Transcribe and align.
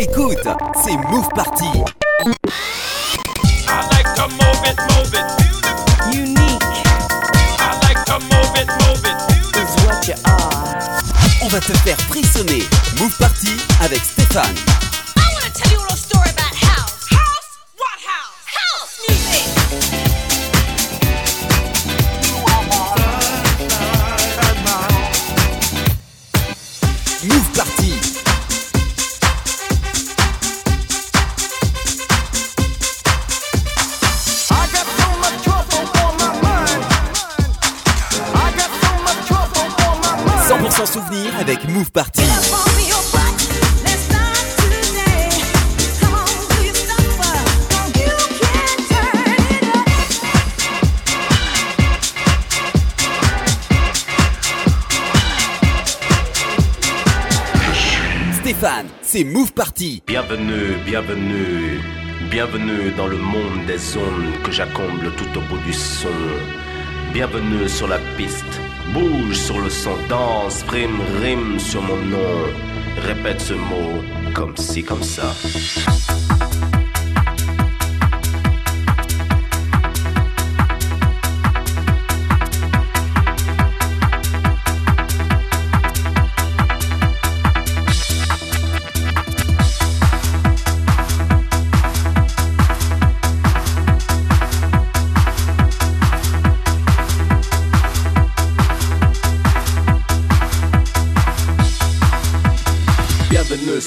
Écoute, 0.00 0.38
c'est 0.82 0.96
Move 1.10 1.28
Party. 1.34 1.66
I 1.66 2.32
like 3.90 4.14
to 4.14 4.28
move 4.30 4.64
it, 4.64 4.78
move 4.96 5.12
it. 5.12 5.26
Unique 6.16 6.62
I 7.58 7.78
like 7.82 8.02
to 8.06 8.18
move 8.18 8.56
it, 8.56 8.66
move 8.86 9.04
it. 9.04 9.18
is 9.58 9.84
what 9.84 10.08
you 10.08 10.14
are. 10.24 11.02
On 11.42 11.48
va 11.48 11.60
te 11.60 11.76
faire 11.84 11.98
frissonner. 12.08 12.62
Move 12.98 13.14
Party 13.18 13.60
avec 13.82 14.02
Stéphane. 14.02 14.56
It 41.76 41.96
up. 41.96 42.50
Stéphane, 58.40 58.88
c'est 59.02 59.24
Move 59.24 59.52
Party. 59.52 60.02
Bienvenue, 60.06 60.76
bienvenue, 60.84 61.80
bienvenue 62.30 62.90
dans 62.96 63.06
le 63.06 63.16
monde 63.16 63.64
des 63.66 63.96
ondes 63.96 64.42
que 64.44 64.50
j'accomble 64.50 65.12
tout 65.16 65.38
au 65.38 65.40
bout 65.42 65.58
du 65.64 65.72
son. 65.72 66.08
Bienvenue 67.12 67.68
sur 67.68 67.88
la 67.88 67.98
piste, 68.16 68.59
bouge 68.92 69.36
sur 69.36 69.58
le 69.60 69.70
son, 69.70 69.96
danse, 70.08 70.62
prime, 70.64 71.00
rime 71.22 71.58
sur 71.58 71.82
mon 71.82 71.96
nom. 71.96 72.18
Répète 72.98 73.40
ce 73.40 73.54
mot 73.54 74.02
comme 74.34 74.56
ci, 74.56 74.82
comme 74.82 75.02
ça. 75.02 75.34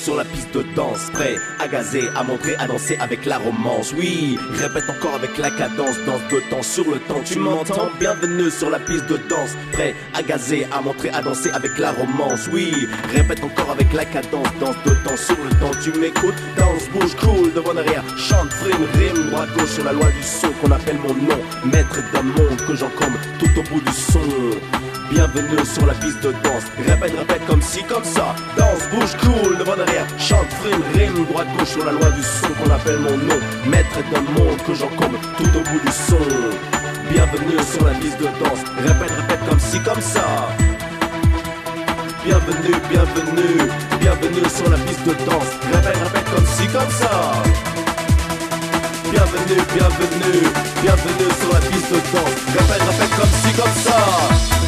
Sur 0.04 0.18
la 0.18 0.26
piste 0.26 0.54
de 0.54 0.64
danse, 0.76 1.10
prêt 1.14 1.38
à 1.60 1.68
gazer, 1.68 2.04
à 2.18 2.24
montrer, 2.24 2.56
à 2.58 2.68
danser 2.68 2.98
avec 3.00 3.26
la 3.26 3.38
romance. 3.38 3.94
Oui, 3.98 4.38
répète 4.52 4.84
encore 4.90 5.16
avec 5.16 5.38
la 5.38 5.50
cadence, 5.50 5.96
danse 6.06 6.22
de 6.30 6.42
temps 6.50 6.62
sur 6.62 6.84
le 6.92 7.00
temps, 7.00 7.22
tu 7.24 7.40
m'entends 7.40 7.90
Bienvenue 8.00 8.52
sur 8.52 8.70
la 8.70 8.80
piste 8.80 9.06
de 9.08 9.16
danse, 9.30 9.52
prêt 9.72 9.96
à 10.14 10.22
gazer, 10.22 10.68
à 10.74 10.82
montrer, 10.82 11.10
à 11.12 11.22
danser 11.22 11.52
avec 11.52 11.78
la 11.78 11.94
romance. 11.94 12.50
Oui, 12.52 12.74
répète 13.14 13.42
encore 13.46 13.72
avec 13.72 13.94
la 13.94 14.04
cadence, 14.04 14.48
danse 14.60 14.76
de 14.86 14.94
temps 15.08 15.16
sur 15.16 15.38
le 15.42 15.50
temps, 15.62 15.72
tu 15.82 15.98
m'écoutes 15.98 16.36
Danse, 16.58 16.90
bouge, 16.92 17.16
cool, 17.22 17.54
devant 17.54 17.74
derrière, 17.74 18.04
chante, 18.18 18.52
frime, 18.52 18.86
rime, 18.96 19.30
droite, 19.30 19.50
gauche 19.58 19.70
sur 19.70 19.86
la 19.86 19.94
loi 19.94 20.08
du 20.08 20.24
son 20.24 20.52
qu'on 20.62 20.72
appelle 20.72 20.98
mon 20.98 21.14
nom. 21.14 21.40
Maître 21.64 22.02
d'un 22.12 22.24
monde 22.24 22.58
que 22.68 22.76
j'encombre 22.76 23.20
tout 23.40 23.58
au 23.58 23.64
bout 23.64 23.80
du 23.80 23.94
son. 23.94 24.20
Bienvenue 25.14 25.64
sur 25.64 25.86
la 25.86 25.94
piste 25.94 26.24
de 26.24 26.32
danse. 26.44 26.66
Répète, 26.76 27.14
répète 27.16 27.46
comme 27.46 27.62
ci, 27.62 27.84
comme 27.84 28.04
ça. 28.04 28.34
Danse, 28.58 28.90
bouge, 28.90 29.14
cool, 29.22 29.60
devant 29.60 29.76
derrière. 29.76 30.08
Chante, 30.18 30.50
frime, 30.60 30.82
rime, 30.96 31.26
droite, 31.26 31.46
gauche 31.56 31.68
sur 31.68 31.86
la 31.86 31.92
loi 31.92 32.10
du 32.10 32.24
son 32.24 32.48
qu'on 32.58 32.72
appelle 32.72 32.98
mon 32.98 33.16
nom. 33.18 33.40
Maître 33.68 34.00
d'un 34.12 34.22
monde 34.22 34.58
que 34.66 34.74
j'encombre 34.74 35.20
tout 35.38 35.46
au 35.46 35.62
bout 35.70 35.80
du 35.86 35.92
son. 35.92 36.18
Bienvenue 37.12 37.62
sur 37.62 37.86
la 37.86 37.94
piste 37.94 38.18
de 38.18 38.26
danse. 38.26 38.66
Répète, 38.82 39.12
répète 39.12 39.40
comme 39.48 39.60
ci, 39.60 39.80
comme 39.82 40.02
ça. 40.02 40.26
Bienvenue, 42.26 42.74
bienvenue, 42.90 43.70
bienvenue 44.00 44.50
sur 44.50 44.68
la 44.68 44.78
piste 44.78 45.06
de 45.06 45.14
danse. 45.30 45.52
Répète, 45.72 45.98
répète 46.10 46.30
comme 46.34 46.48
ci, 46.48 46.66
comme 46.74 46.90
ça. 46.90 47.34
Bienvenue, 49.12 49.62
bienvenue, 49.78 50.42
bienvenue 50.82 51.32
sur 51.40 51.54
la 51.54 51.60
piste 51.60 51.92
de 51.92 52.02
danse. 52.18 52.34
Répète, 52.58 52.82
répète 52.82 53.16
comme 53.16 53.34
ci, 53.46 53.54
comme 53.54 53.78
ça. 53.84 54.63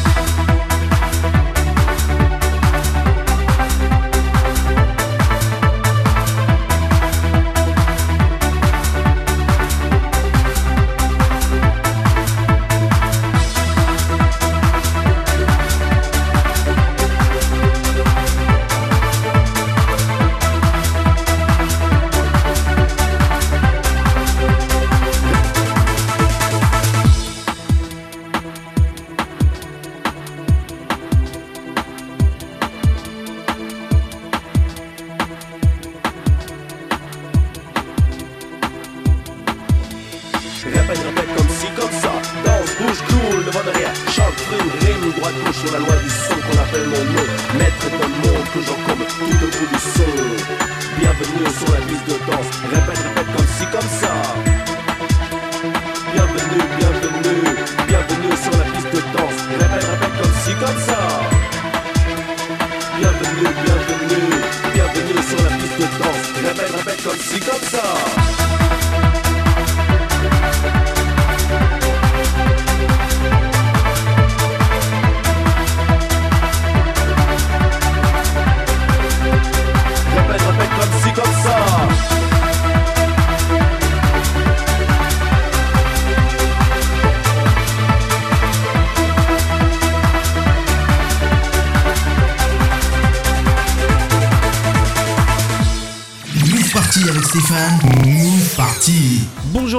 Répète 67.36 67.50
comme 67.50 67.68
ci, 67.68 68.05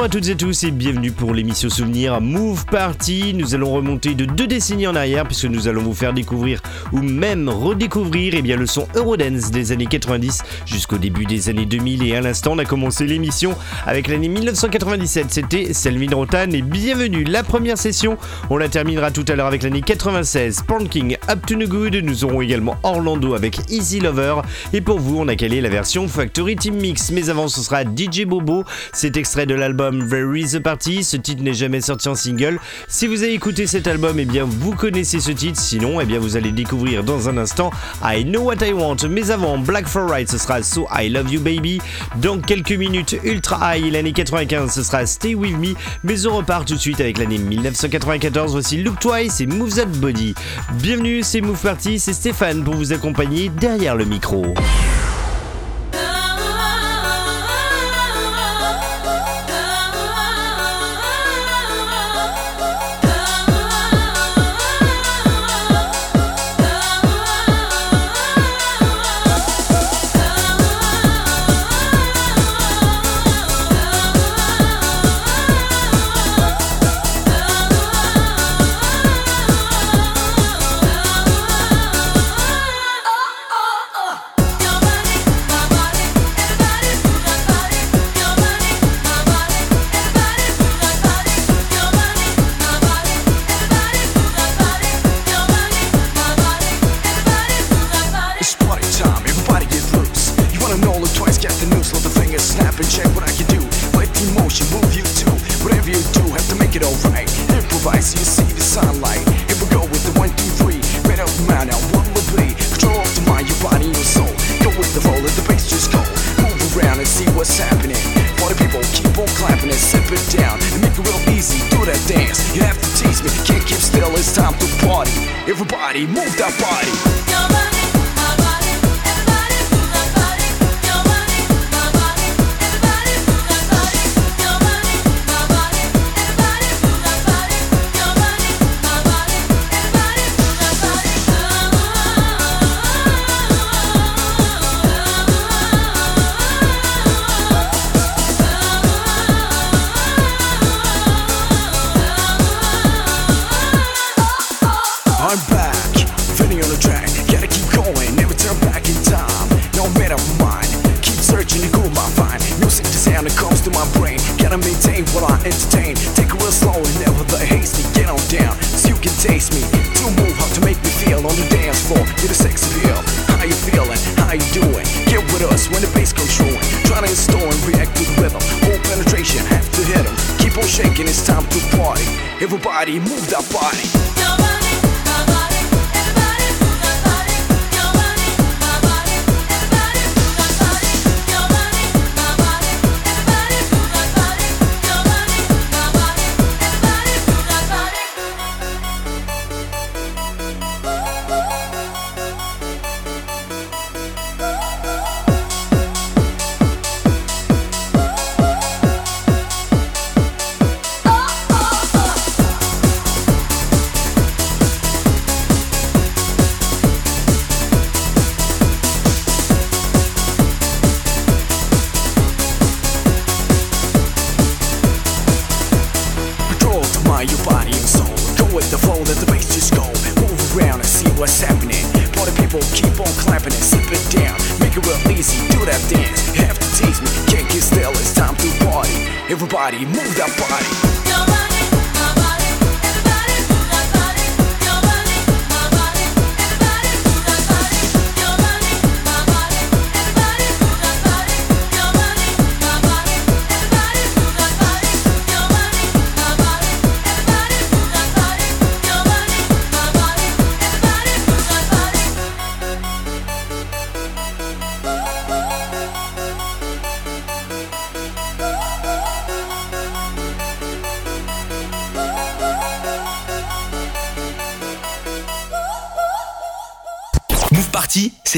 à 0.08 0.10
toutes 0.10 0.30
et 0.30 0.38
tous 0.38 0.64
et 0.64 0.72
bienvenue 0.72 1.12
pour 1.12 1.34
l'émission 1.34 1.70
souvenir 1.70 2.22
Move 2.22 2.66
Party. 2.68 3.34
Nous 3.34 3.56
allons 3.56 3.74
remonter 3.74 4.16
de 4.16 4.24
deux 4.24 4.48
décennies 4.48 4.88
en 4.88 4.96
arrière 4.96 5.26
puisque 5.26 5.44
nous 5.44 5.68
allons 5.68 5.82
vous 5.82 5.94
faire 5.94 6.14
découvrir 6.14 6.62
ou 6.94 7.02
même 7.02 7.50
redécouvrir 7.50 8.34
eh 8.38 8.42
bien, 8.42 8.56
le 8.56 8.68
son 8.68 8.88
Eurodance 8.96 9.52
des 9.52 9.74
années 9.74 9.86
90 9.86 10.44
jusqu'au 10.66 10.98
début 10.98 11.26
des 11.26 11.50
années 11.50 11.66
2000 11.66 12.08
et 12.08 12.16
à 12.16 12.22
l'instant 12.22 12.54
on 12.54 12.58
a 12.58 12.64
commencé 12.64 13.06
l'émission 13.06 13.58
avec 13.86 14.08
l'année 14.08 14.30
1997. 14.30 15.26
C'était 15.30 15.74
Selvin 15.74 16.16
Rotan 16.16 16.52
et 16.54 16.62
bienvenue 16.62 17.26
la 17.26 17.44
première 17.44 17.78
session. 17.78 18.18
On 18.50 18.56
la 18.56 18.70
terminera 18.70 19.12
tout 19.12 19.26
à 19.28 19.36
l'heure 19.36 19.48
avec 19.48 19.62
l'année 19.62 19.82
96, 19.82 20.64
Panking 20.66 21.18
Up 21.30 21.46
to 21.46 21.56
No 21.56 21.68
Good. 21.68 21.96
Nous 21.96 22.24
aurons 22.24 22.42
également 22.42 22.78
Orlando 22.84 23.34
avec 23.34 23.60
Easy 23.70 24.00
Lover 24.00 24.36
et 24.72 24.80
pour 24.80 25.00
vous 25.00 25.20
on 25.20 25.28
a 25.28 25.36
calé 25.36 25.60
la 25.60 25.68
version 25.68 26.08
Factory 26.08 26.56
Team 26.56 26.76
Mix. 26.76 27.12
Mais 27.12 27.30
avant 27.30 27.50
ce 27.50 27.60
sera 27.60 27.84
DJ 27.84 28.24
Bobo, 28.26 28.64
cet 28.94 29.18
extrait 29.18 29.46
de 29.46 29.54
l'album 29.54 29.97
Very 30.04 30.46
the 30.46 30.60
Party. 30.60 31.04
Ce 31.04 31.18
titre 31.18 31.44
n'est 31.44 31.54
jamais 31.54 31.82
sorti 31.82 32.10
en 32.10 32.16
single. 32.16 32.60
Si 32.88 33.08
vous 33.08 33.24
avez 33.24 33.34
écouté 33.34 33.68
cet 33.68 33.88
album, 33.88 34.20
eh 34.20 34.26
bien 34.26 34.46
vous 34.46 34.74
connaissez 34.74 35.20
ce 35.20 35.32
titre. 35.32 35.60
Sinon, 35.60 36.00
eh 36.02 36.06
bien 36.06 36.20
vous 36.20 36.38
allez 36.38 36.52
découvrir 36.52 37.04
dans 37.04 37.30
un 37.30 37.38
instant 37.38 37.72
I 38.04 38.24
Know 38.24 38.42
What 38.42 38.66
I 38.66 38.74
Want. 38.74 38.98
Mais 39.10 39.32
avant 39.32 39.58
Black 39.58 39.88
for 39.88 40.10
Right, 40.10 40.30
ce 40.30 40.38
sera 40.38 40.64
So 40.64 40.88
I 40.98 41.10
Love 41.10 41.32
You 41.32 41.42
Baby. 41.42 41.80
Dans 42.18 42.40
quelques 42.40 42.72
minutes, 42.72 43.16
Ultra 43.24 43.78
High, 43.78 43.92
l'année 43.92 44.14
95, 44.14 44.74
ce 44.74 44.84
sera 44.84 45.06
Stay 45.06 45.36
With 45.36 45.58
Me. 45.58 45.74
Mais 46.04 46.26
on 46.28 46.38
repart 46.38 46.68
tout 46.68 46.76
de 46.76 46.80
suite 46.80 47.02
avec 47.02 47.18
l'année 47.18 47.38
1994. 47.38 48.52
Voici 48.52 48.78
Look 48.78 49.00
Twice 49.00 49.42
et 49.42 49.48
Move 49.48 49.76
That 49.76 49.86
Body. 49.86 50.34
Bienvenue, 50.74 51.22
c'est 51.24 51.42
Move 51.42 51.62
Party, 51.62 52.00
c'est 52.00 52.14
Stéphane 52.14 52.64
pour 52.64 52.76
vous 52.76 52.94
accompagner 52.94 53.50
derrière 53.50 53.96
le 53.96 54.06
micro. 54.06 54.54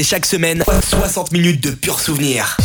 chaque 0.02 0.26
semaine 0.26 0.64
60 0.82 1.32
minutes 1.32 1.62
de 1.62 1.70
pur 1.70 2.00
souvenir. 2.00 2.56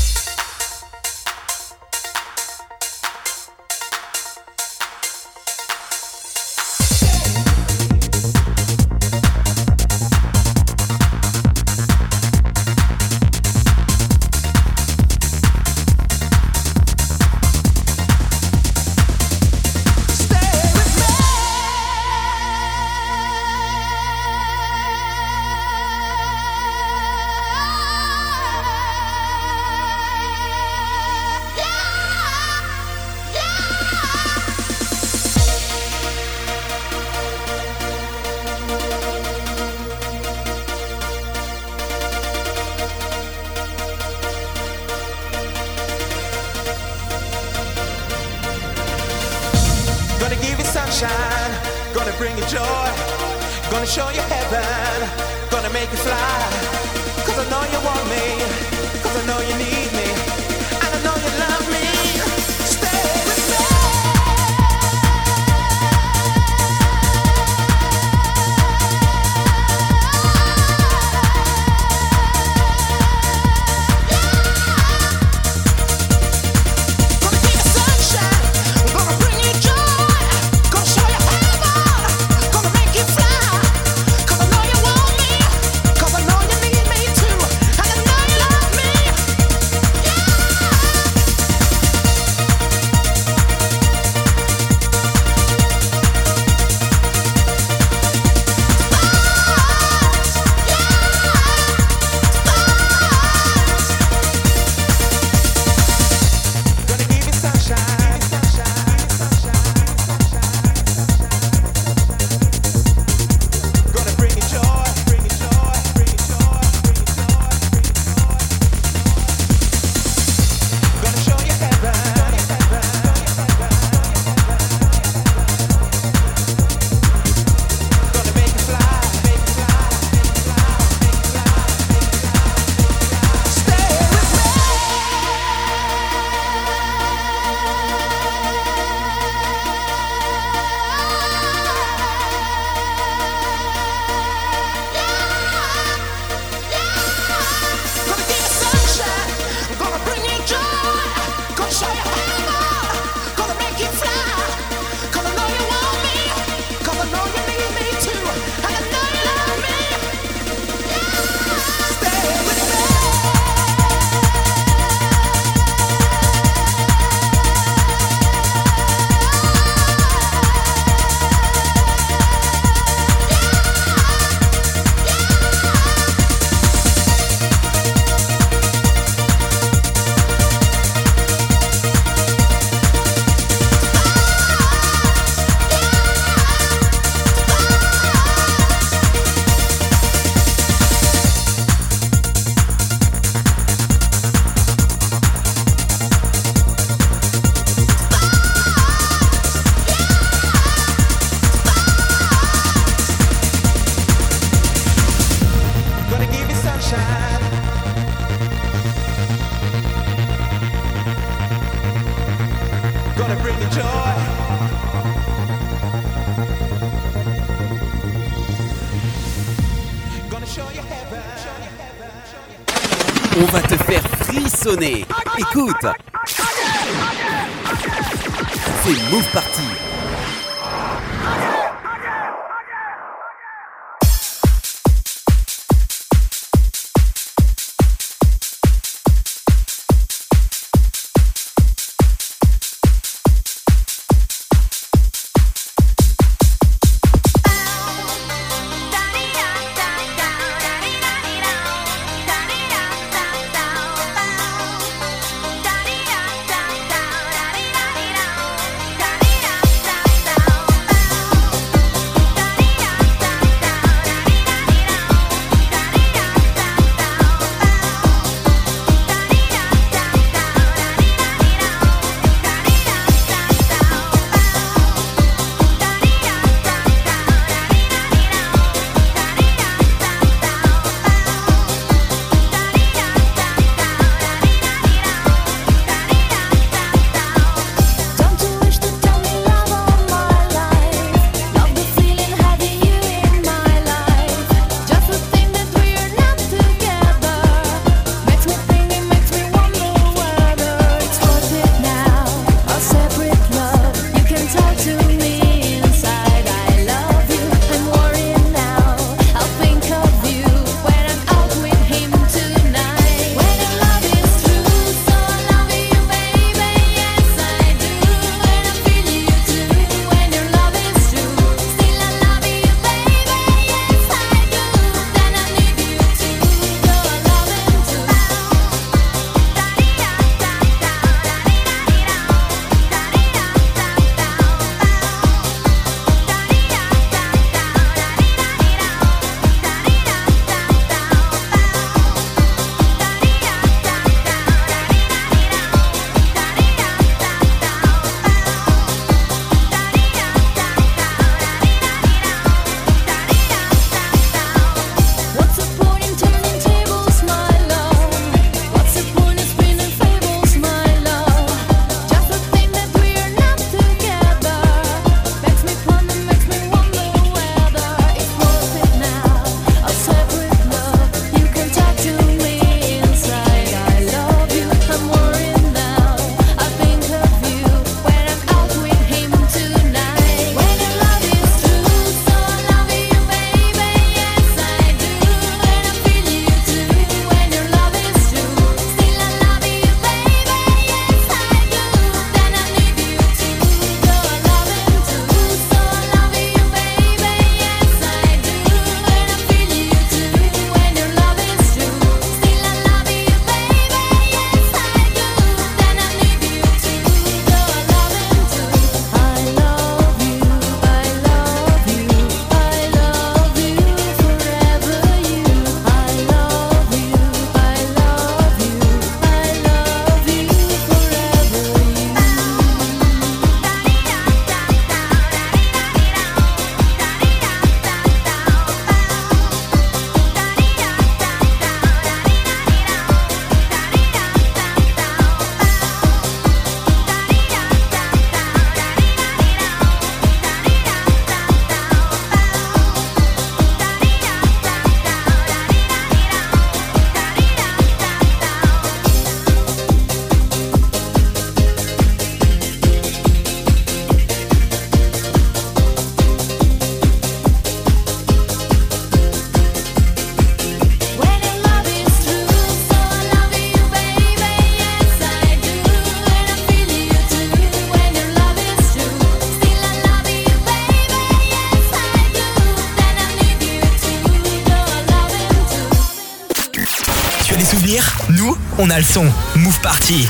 On 478.80 478.92
a 478.92 478.98
le 478.98 479.04
son. 479.04 479.26
Move 479.58 479.82
Party. 479.82 480.28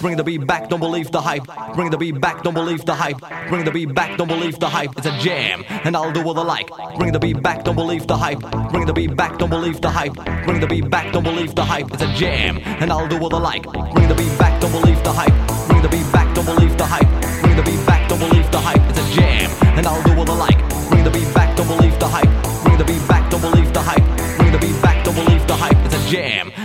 Bring 0.00 0.16
the 0.16 0.24
beat 0.24 0.44
back, 0.46 0.68
don't 0.68 0.80
believe 0.80 1.12
the 1.12 1.20
hype. 1.20 1.46
Bring 1.74 1.90
the 1.90 1.96
beat 1.96 2.20
back, 2.20 2.42
don't 2.42 2.54
believe 2.54 2.84
the 2.84 2.94
hype. 2.94 3.18
Bring 3.48 3.64
the 3.64 3.70
beat 3.70 3.94
back, 3.94 4.18
don't 4.18 4.26
believe 4.26 4.58
the 4.58 4.68
hype. 4.68 4.90
It's 4.96 5.06
a 5.06 5.16
jam, 5.20 5.64
and 5.68 5.96
I'll 5.96 6.10
do 6.10 6.22
what 6.22 6.36
I 6.36 6.42
like. 6.42 6.68
Bring 6.96 7.12
the 7.12 7.20
beat 7.20 7.40
back, 7.40 7.64
don't 7.64 7.76
believe 7.76 8.08
the 8.08 8.16
hype. 8.16 8.40
Bring 8.72 8.86
the 8.86 8.92
beat 8.92 9.14
back, 9.16 9.38
don't 9.38 9.50
believe 9.50 9.80
the 9.80 9.90
hype. 9.90 10.14
Bring 10.44 10.58
the 10.58 10.66
beat 10.66 10.90
back, 10.90 11.12
don't 11.12 11.22
believe 11.22 11.54
the 11.54 11.64
hype. 11.64 11.88
It's 11.92 12.02
a 12.02 12.12
jam, 12.14 12.58
and 12.64 12.90
I'll 12.90 13.06
do 13.06 13.18
what 13.18 13.32
I 13.32 13.38
like. 13.38 13.62
Bring 13.94 14.08
the 14.08 14.14
beat 14.14 14.36
back, 14.38 14.60
don't 14.60 14.72
believe 14.72 15.02
the 15.04 15.12
hype. 15.12 15.68
Bring 15.68 15.82
the 15.82 15.88
beat 15.88 16.12
back, 16.12 16.34
don't 16.34 16.46
believe 16.46 16.76
the 16.76 16.86
hype. 16.86 17.42
Bring 17.42 17.56
the 17.56 17.62
beat 17.62 17.86
back, 17.86 18.08
don't 18.08 18.18
believe 18.18 18.50
the 18.50 18.58
hype. 18.58 18.82
It's 18.90 18.98
a 18.98 19.14
jam, 19.14 19.50
and 19.78 19.86
I'll 19.86 20.02
do 20.02 20.16
what 20.16 20.28
I 20.28 20.34
like. 20.34 20.61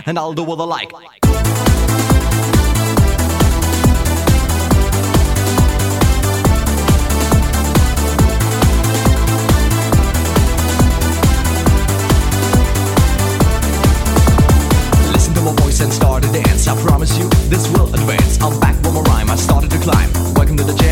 And 0.07 0.17
I'll 0.17 0.33
do 0.33 0.43
what 0.43 0.59
I 0.59 0.63
like. 0.63 0.91
Listen 15.11 15.33
to 15.33 15.41
my 15.41 15.51
voice 15.55 15.81
and 15.81 15.91
start 15.91 16.23
to 16.23 16.31
dance. 16.31 16.67
I 16.67 16.81
promise 16.81 17.17
you, 17.17 17.29
this 17.49 17.67
will 17.73 17.93
advance. 17.93 18.41
I'm 18.41 18.57
back 18.61 18.75
with 18.81 18.93
my 18.93 19.01
rhyme. 19.01 19.29
I 19.29 19.35
started 19.35 19.69
to 19.71 19.77
climb. 19.79 20.11
Welcome 20.33 20.55
to 20.57 20.63
the 20.63 20.73
jam. 20.73 20.86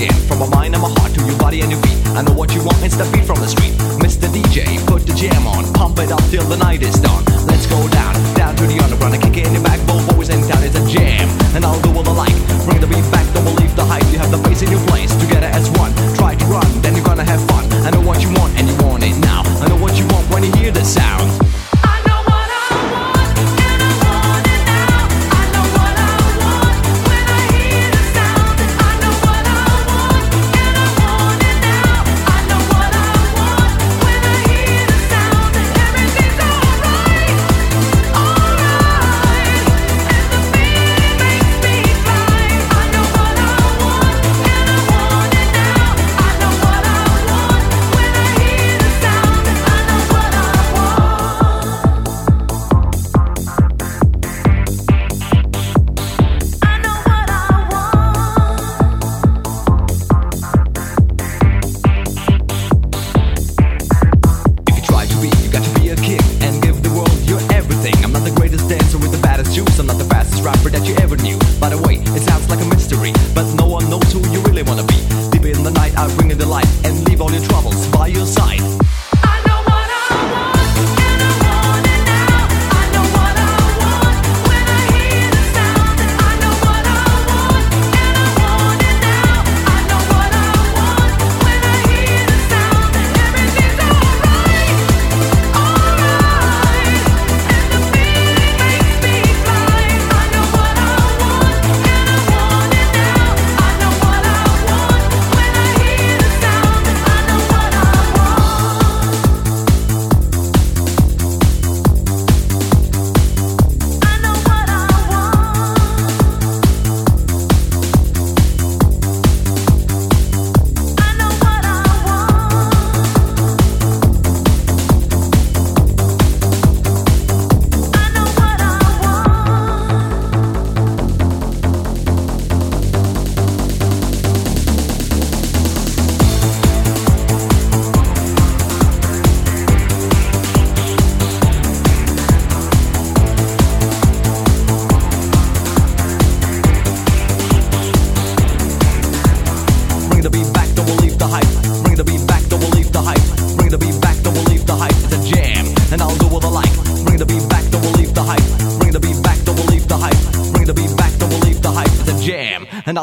Again. 0.00 0.16
From 0.24 0.38
my 0.40 0.48
mind 0.48 0.72
and 0.72 0.80
my 0.80 0.88
heart 0.96 1.12
to 1.12 1.20
your 1.28 1.36
body 1.36 1.60
and 1.60 1.68
your 1.68 1.80
feet. 1.84 2.00
I 2.16 2.22
know 2.22 2.32
what 2.32 2.54
you 2.56 2.64
want. 2.64 2.80
It's 2.80 2.96
the 2.96 3.04
beat 3.12 3.28
from 3.28 3.36
the 3.36 3.48
street. 3.48 3.76
Mr. 4.00 4.32
DJ, 4.32 4.80
put 4.88 5.04
the 5.04 5.12
jam 5.12 5.44
on. 5.44 5.68
Pump 5.76 5.98
it 5.98 6.10
up 6.10 6.24
till 6.32 6.44
the 6.48 6.56
night 6.56 6.80
is 6.80 6.96
done. 6.96 7.20
Let's 7.44 7.68
go 7.68 7.76
down, 7.92 8.16
down 8.32 8.56
to 8.56 8.64
the 8.64 8.80
underground. 8.80 9.12
and 9.12 9.22
kick 9.22 9.36
it 9.36 9.46
in 9.46 9.52
the 9.52 9.60
back. 9.60 9.76
Both 9.84 10.08
boys 10.16 10.30
in 10.30 10.40
town. 10.48 10.64
It's 10.64 10.72
a 10.72 10.84
jam, 10.88 11.28
and 11.52 11.66
I'll 11.66 11.80
do 11.84 11.92
what 11.92 12.08
I 12.08 12.16
like. 12.16 12.38
Bring 12.64 12.80
the 12.80 12.88
beat 12.88 13.04
back. 13.12 13.28
Don't 13.36 13.44
believe 13.44 13.76
the 13.76 13.84
hype. 13.84 14.08
You 14.08 14.16
have 14.24 14.32
the 14.32 14.40
bass 14.40 14.62
in 14.62 14.72
your 14.72 14.80
place. 14.88 15.12
Together 15.20 15.52
as 15.52 15.68
one. 15.76 15.92
Try 16.16 16.32
to 16.34 16.46
run, 16.48 16.64
then 16.80 16.96
you're 16.96 17.04
gonna 17.04 17.28
have 17.28 17.44
fun. 17.52 17.68
I 17.84 17.90
know 17.92 18.00
what 18.00 18.24
you 18.24 18.32
want, 18.40 18.56
and 18.56 18.72
you 18.72 18.76
want 18.80 19.04
it 19.04 19.20
now. 19.20 19.44
I 19.60 19.68
know 19.68 19.76
what 19.76 20.00
you 20.00 20.08
want 20.08 20.24
when 20.32 20.48
you 20.48 20.52
hear 20.56 20.72
the 20.72 20.84
sound. 20.84 21.39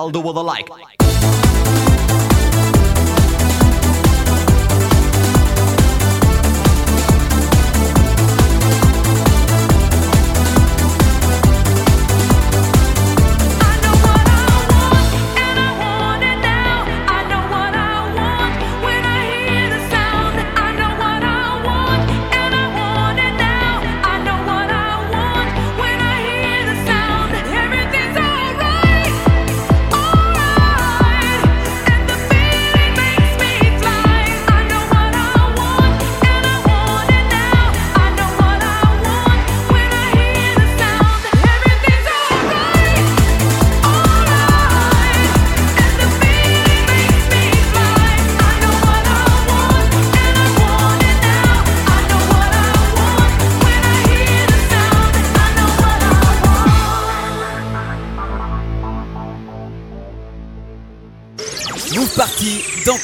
Jam, 0.07 0.15
and 0.15 0.15
I'll 0.15 0.21
do 0.21 0.21
what 0.21 0.37
I 0.37 0.41
like. 0.41 0.66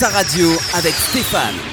Radio 0.09 0.49
avec 0.73 0.95
Stéphane. 0.95 1.72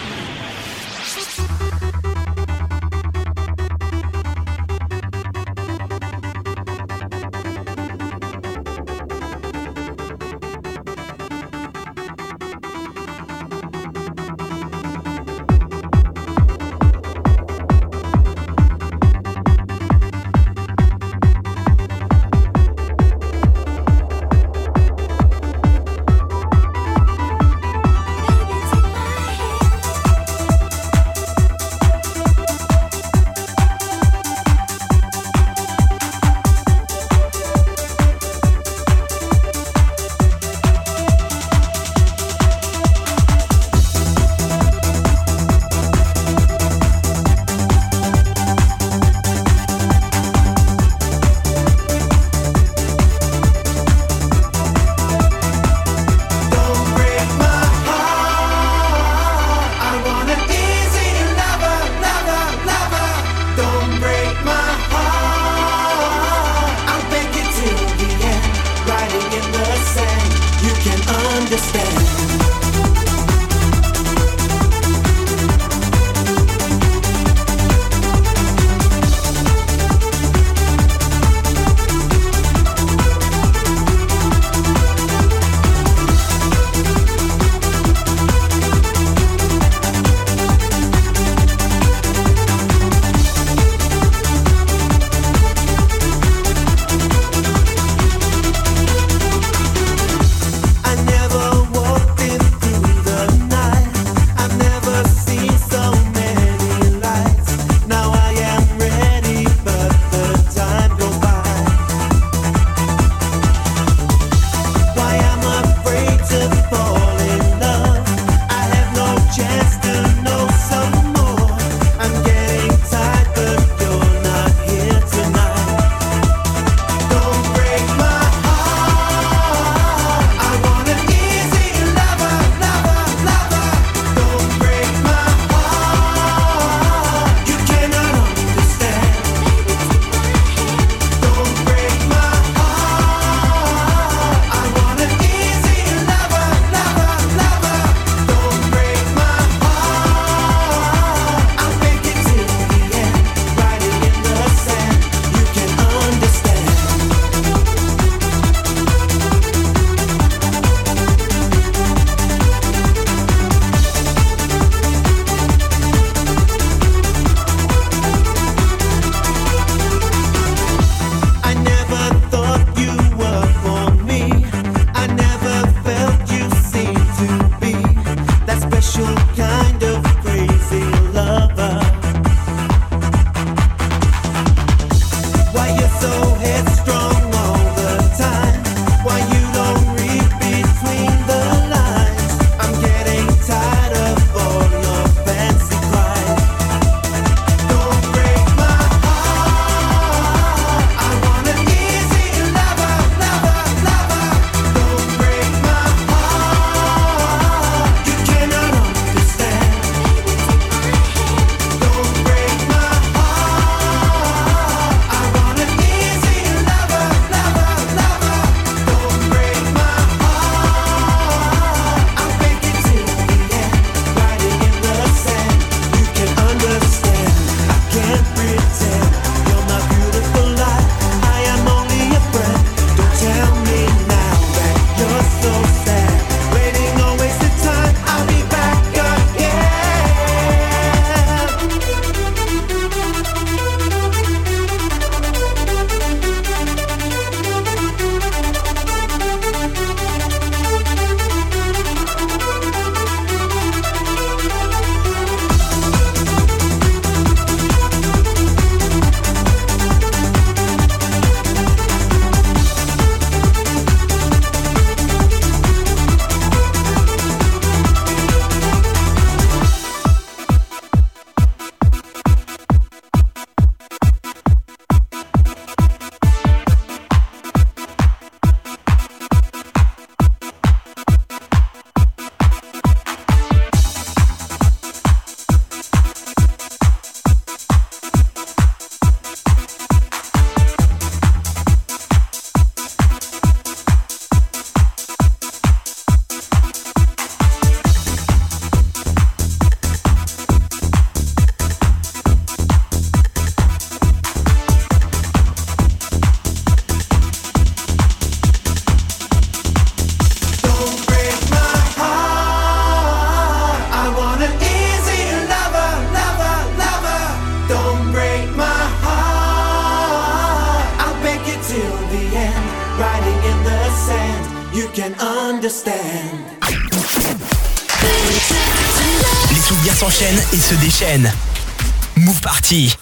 City. 332.71 333.00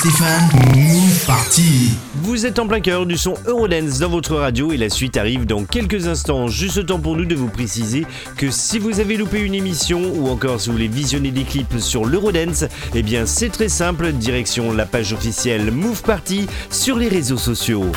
Stéphane. 0.00 0.48
Move 0.76 1.26
Party. 1.26 1.90
Vous 2.22 2.46
êtes 2.46 2.58
en 2.58 2.66
plein 2.66 2.80
cœur 2.80 3.04
du 3.04 3.18
son 3.18 3.34
Eurodance 3.46 3.98
dans 3.98 4.08
votre 4.08 4.34
radio 4.34 4.72
et 4.72 4.78
la 4.78 4.88
suite 4.88 5.18
arrive 5.18 5.44
dans 5.44 5.64
quelques 5.64 6.06
instants. 6.06 6.48
Juste 6.48 6.78
le 6.78 6.86
temps 6.86 7.00
pour 7.00 7.18
nous 7.18 7.26
de 7.26 7.34
vous 7.34 7.50
préciser 7.50 8.06
que 8.38 8.50
si 8.50 8.78
vous 8.78 8.98
avez 8.98 9.18
loupé 9.18 9.40
une 9.40 9.54
émission 9.54 10.00
ou 10.14 10.30
encore 10.30 10.58
si 10.58 10.68
vous 10.68 10.76
voulez 10.76 10.88
visionner 10.88 11.32
des 11.32 11.44
clips 11.44 11.80
sur 11.80 12.06
l'Eurodance, 12.06 12.64
eh 12.94 13.02
bien 13.02 13.26
c'est 13.26 13.50
très 13.50 13.68
simple, 13.68 14.12
direction 14.12 14.72
la 14.72 14.86
page 14.86 15.12
officielle 15.12 15.70
Move 15.70 16.00
Party 16.00 16.46
sur 16.70 16.96
les 16.96 17.08
réseaux 17.08 17.36
sociaux. 17.36 17.92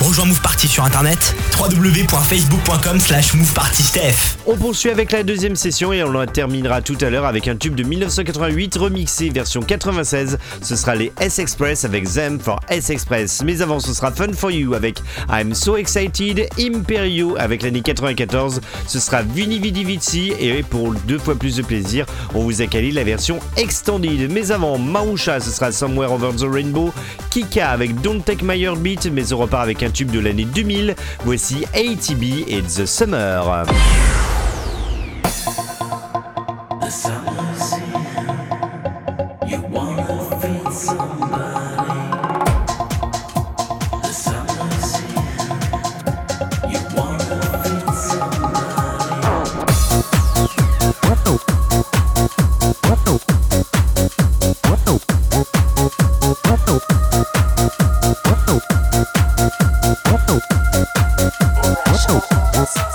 Rejoins 0.00 0.26
Move 0.26 0.40
Party 0.40 0.53
sur 0.66 0.84
internet 0.84 1.34
www.facebook.com 1.58 3.00
slash. 3.00 3.34
On 4.46 4.56
poursuit 4.56 4.90
avec 4.90 5.12
la 5.12 5.22
deuxième 5.22 5.56
session 5.56 5.92
et 5.92 6.02
on 6.04 6.10
la 6.10 6.26
terminera 6.26 6.82
tout 6.82 6.96
à 7.00 7.10
l'heure 7.10 7.24
avec 7.24 7.48
un 7.48 7.56
tube 7.56 7.74
de 7.74 7.82
1988 7.82 8.76
remixé 8.76 9.28
version 9.30 9.60
96. 9.60 10.38
Ce 10.62 10.76
sera 10.76 10.94
les 10.94 11.12
S-Express 11.20 11.84
avec 11.84 12.10
Them 12.12 12.38
for 12.38 12.60
S-Express. 12.68 13.42
Mais 13.44 13.62
avant, 13.62 13.80
ce 13.80 13.92
sera 13.92 14.12
Fun 14.12 14.32
for 14.32 14.50
You 14.50 14.74
avec 14.74 15.00
I'm 15.30 15.54
So 15.54 15.76
Excited, 15.76 16.48
Imperio 16.58 17.36
avec 17.38 17.62
l'année 17.62 17.82
94. 17.82 18.60
Ce 18.86 19.00
sera 19.00 19.22
Vini 19.22 19.58
Vidi 19.58 19.84
Vici 19.84 20.32
et 20.38 20.62
pour 20.62 20.94
deux 21.06 21.18
fois 21.18 21.34
plus 21.34 21.56
de 21.56 21.62
plaisir, 21.62 22.06
on 22.34 22.40
vous 22.40 22.62
a 22.62 22.66
calé 22.66 22.92
la 22.92 23.04
version 23.04 23.40
extended. 23.56 24.30
Mais 24.30 24.52
avant, 24.52 24.78
Mausha, 24.78 25.40
ce 25.40 25.50
sera 25.50 25.72
Somewhere 25.72 26.12
Over 26.12 26.36
the 26.36 26.48
Rainbow. 26.50 26.92
Kika 27.30 27.70
avec 27.70 28.00
Don't 28.00 28.22
Take 28.22 28.44
My 28.44 28.60
Heartbeat, 28.62 29.06
mais 29.06 29.32
on 29.32 29.38
repart 29.38 29.62
avec 29.62 29.82
un 29.82 29.90
tube 29.90 30.10
de 30.10 30.20
l'année 30.20 30.44
2000. 30.54 30.94
Voici 31.24 31.64
ATB 31.74 32.48
et 32.48 32.62
The 32.62 32.86
Summer. 32.86 33.64
house. 62.72 62.93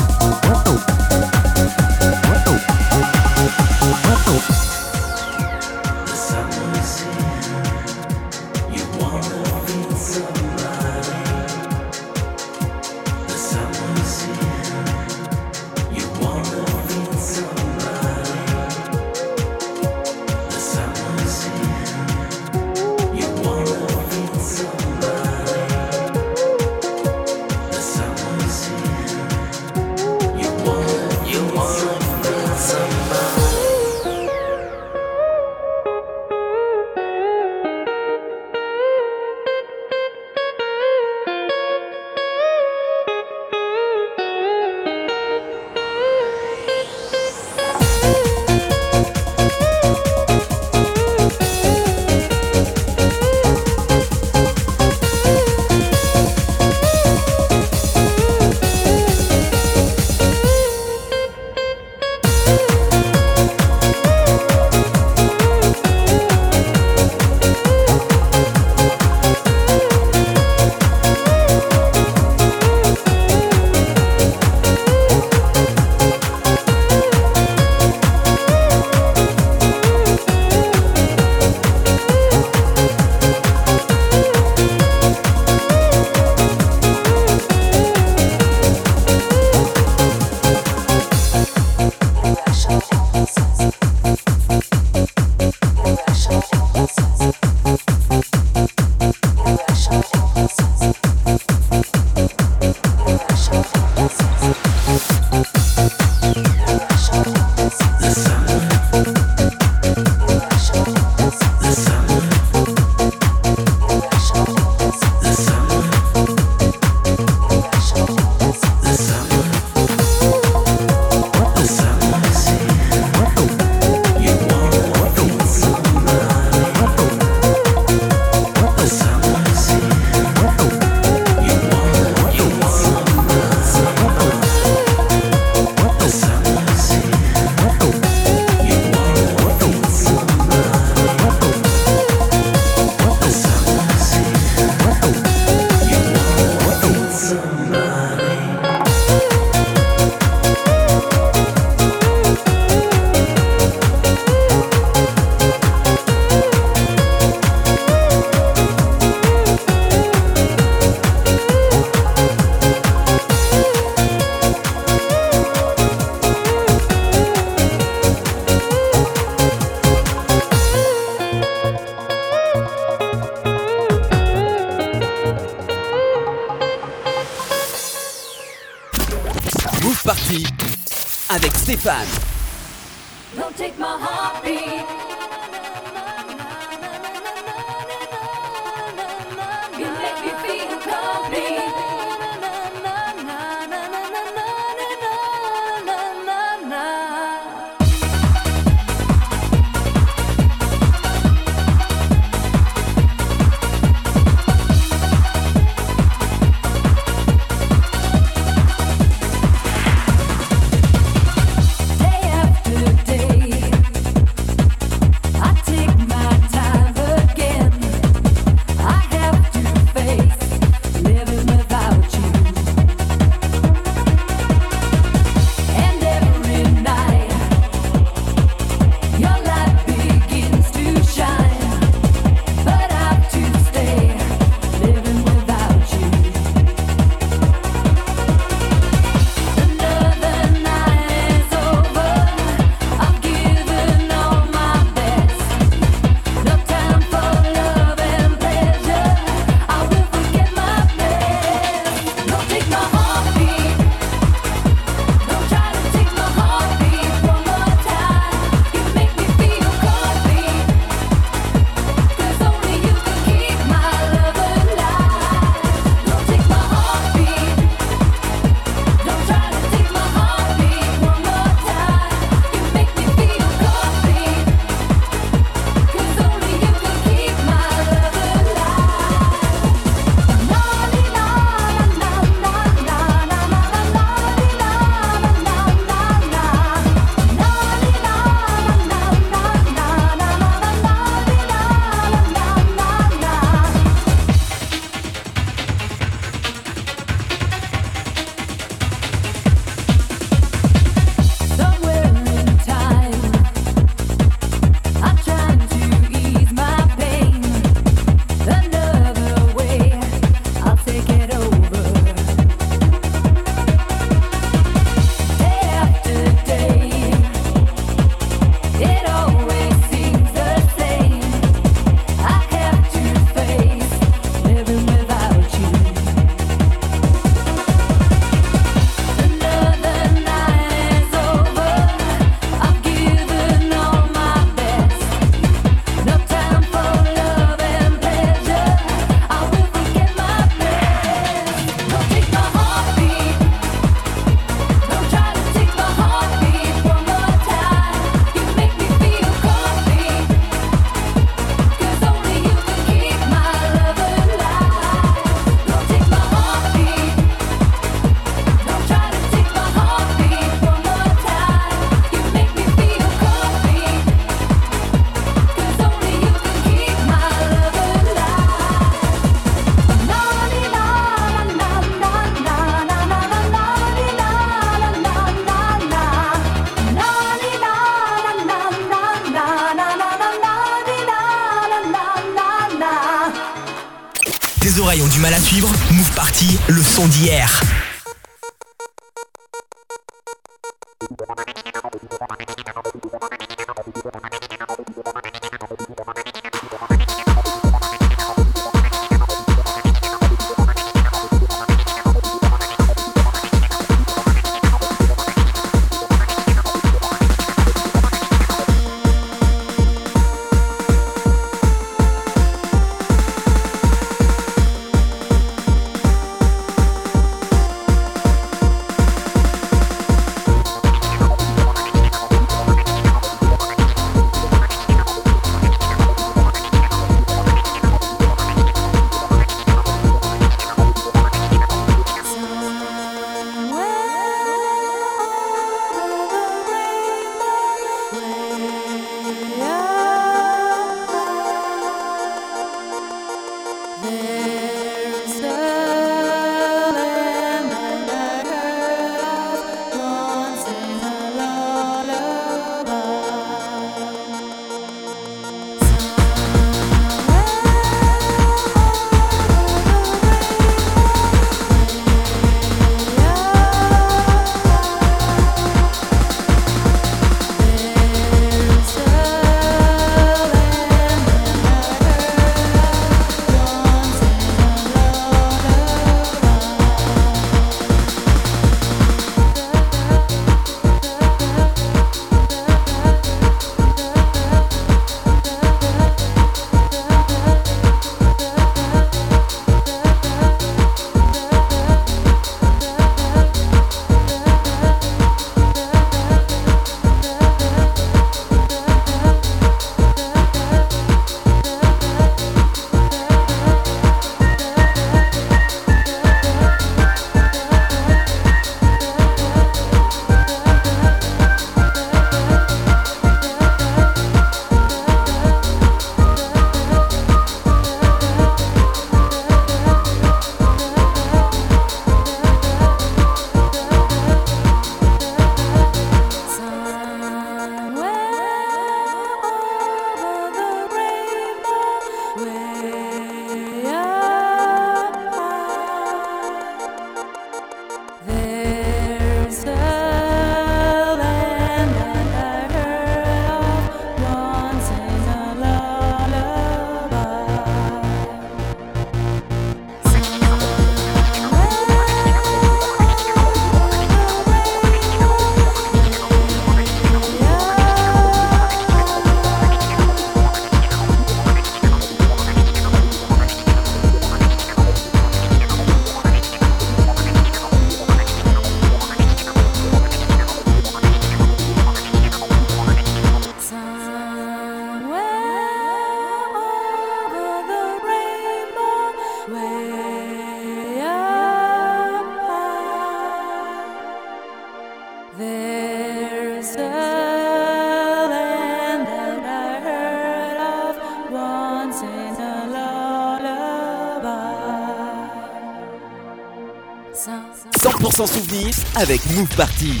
Avec 598.98 599.24
Move 599.30 599.48
Party. 599.56 600.00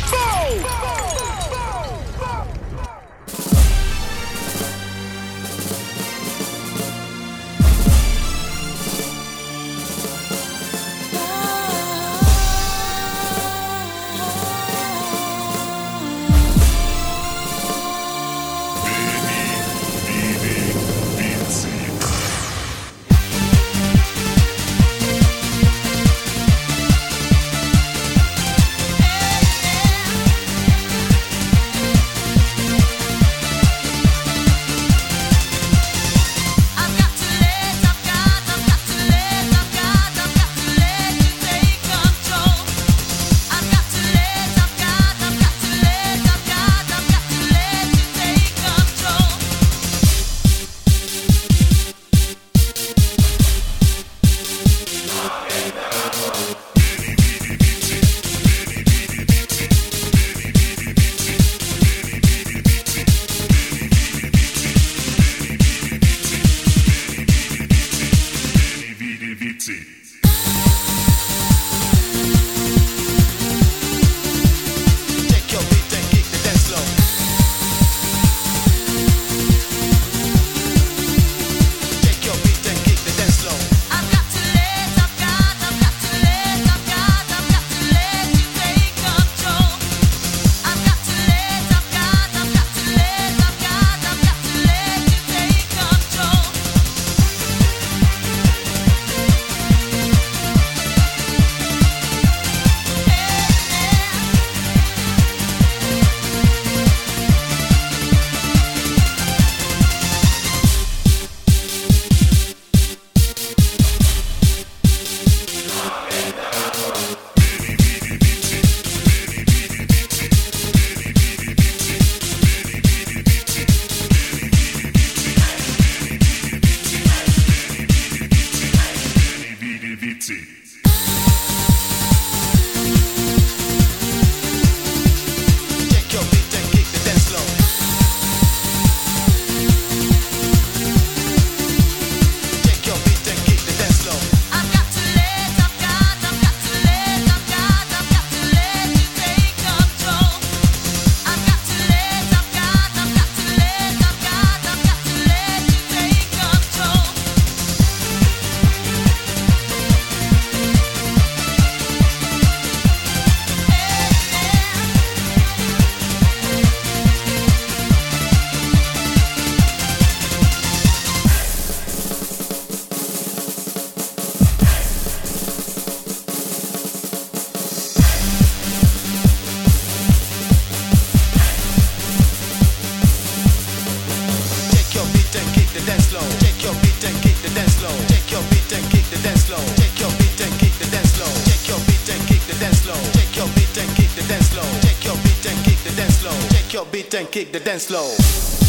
Kick 197.38 197.52
the 197.52 197.60
dance 197.60 197.86
floor. 197.86 198.67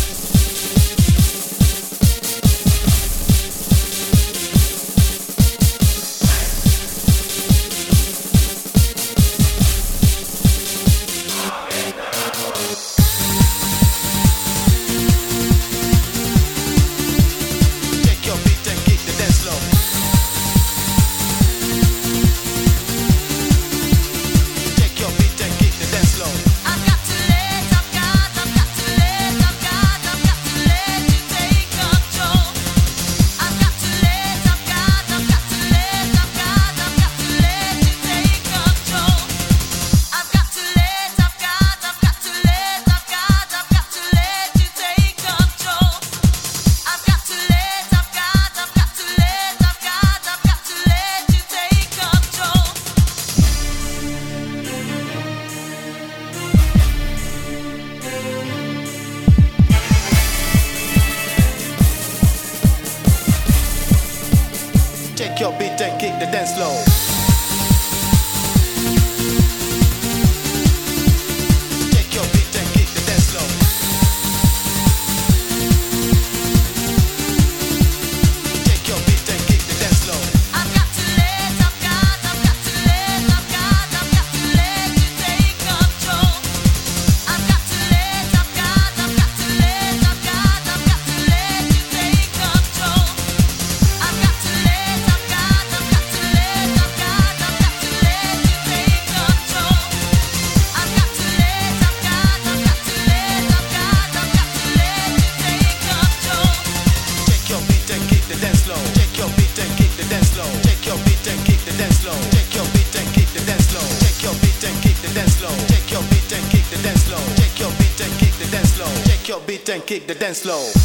dance 120.29 120.41
floor. 120.41 120.78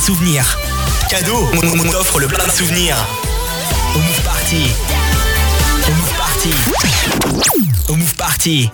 souvenirs. 0.00 0.58
Cadeau, 1.10 1.48
on, 1.52 1.78
on 1.78 1.94
offre 1.94 2.20
le 2.20 2.26
plein 2.26 2.46
de 2.46 2.50
souvenirs. 2.50 2.96
Au 3.94 3.98
Move 3.98 4.22
Party. 4.22 4.70
Au 5.86 5.92
Move 5.92 6.14
Party. 6.16 6.50
Au 7.88 7.94
Move 7.94 8.14
Party. 8.14 8.70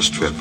this 0.00 0.08
trip. 0.08 0.39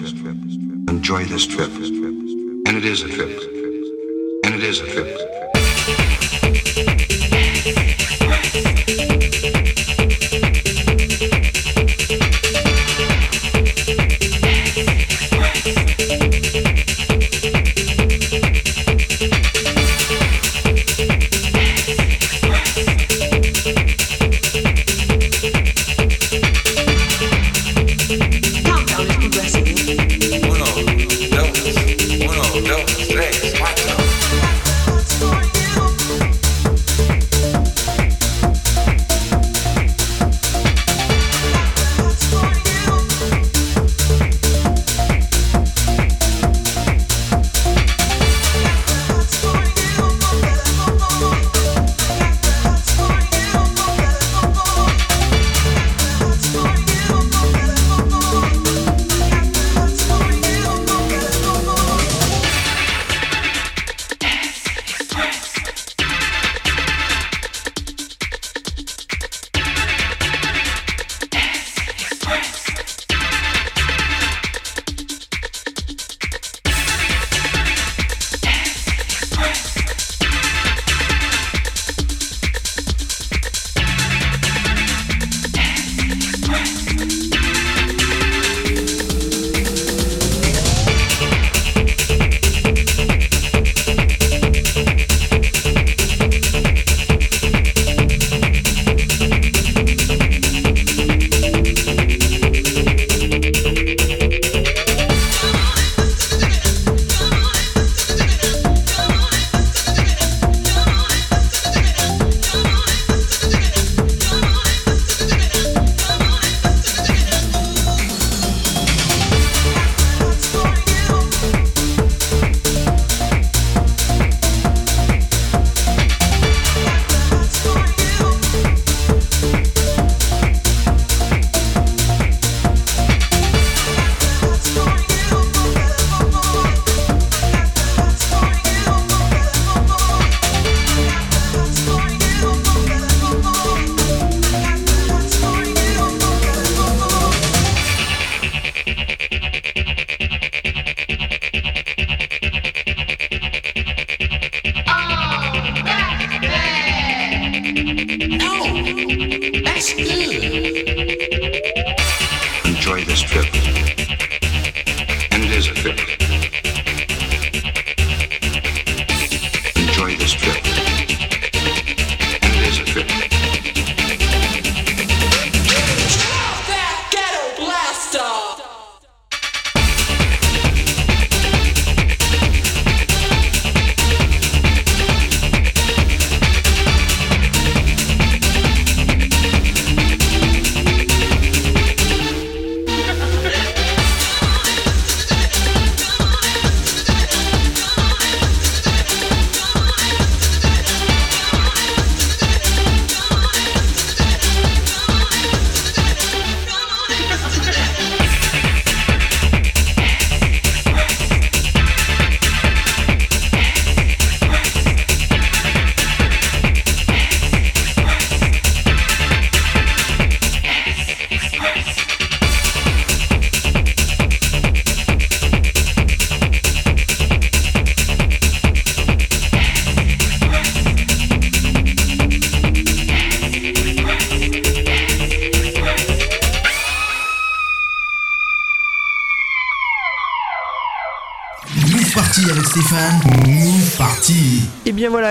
That's 158.91 159.93
good. 159.93 160.38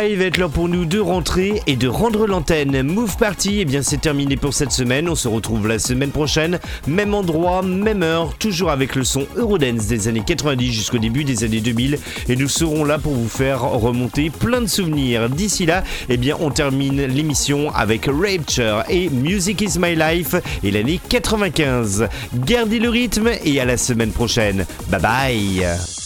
Et 0.09 0.13
il 0.13 0.19
va 0.19 0.25
être 0.25 0.39
l'heure 0.39 0.49
pour 0.49 0.71
nous 0.71 0.87
de 0.87 0.99
rentrer 0.99 1.61
et 1.67 1.77
de 1.77 1.87
rendre 1.87 2.27
l'antenne. 2.27 2.81
Move 2.81 3.19
Party, 3.19 3.61
et 3.61 3.67
bien 3.67 3.83
c'est 3.83 4.01
terminé 4.01 4.39
pour 4.39 4.55
cette 4.55 4.73
semaine. 4.73 5.07
On 5.07 5.15
se 5.15 5.29
retrouve 5.29 5.69
la 5.69 5.79
semaine 5.79 6.13
prochaine, 6.13 6.61
même 6.87 7.13
endroit, 7.13 7.63
même 7.63 8.03
heure, 8.03 8.33
toujours 8.39 8.71
avec 8.71 8.95
le 8.95 9.05
son 9.05 9.27
Eurodance 9.37 9.87
des 9.87 10.09
années 10.09 10.23
90 10.25 10.73
jusqu'au 10.73 10.97
début 10.97 11.25
des 11.25 11.45
années 11.45 11.61
2000. 11.61 11.99
Et 12.31 12.37
nous 12.37 12.49
serons 12.49 12.85
là 12.85 12.99
pour 12.99 13.13
vous 13.13 13.29
faire 13.29 13.61
remonter 13.61 14.31
plein 14.31 14.63
de 14.63 14.67
souvenirs. 14.67 15.29
D'ici 15.29 15.67
là, 15.67 15.85
eh 16.09 16.17
bien 16.17 16.39
on 16.41 16.51
termine 16.51 17.05
l'émission 17.05 17.71
avec 17.75 18.07
Rapture 18.07 18.85
et 18.89 19.11
Music 19.11 19.61
is 19.61 19.79
My 19.79 19.95
Life 19.95 20.37
et 20.65 20.71
l'année 20.71 21.01
95. 21.07 22.09
Gardez 22.47 22.79
le 22.79 22.89
rythme 22.89 23.29
et 23.45 23.61
à 23.61 23.67
la 23.67 23.77
semaine 23.77 24.13
prochaine. 24.13 24.65
Bye 24.91 25.03
bye. 25.03 25.98